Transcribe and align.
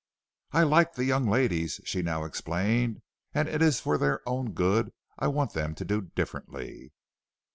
"I 0.51 0.63
like 0.63 0.93
the 0.95 1.05
young 1.05 1.27
ladies," 1.29 1.79
she 1.83 2.01
now 2.01 2.23
explained, 2.23 3.03
"and 3.35 3.47
it 3.47 3.61
is 3.61 3.79
for 3.79 3.99
their 3.99 4.27
own 4.27 4.53
good 4.53 4.91
I 5.19 5.27
want 5.27 5.53
them 5.53 5.75
to 5.75 5.85
do 5.85 6.01
differently." 6.01 6.91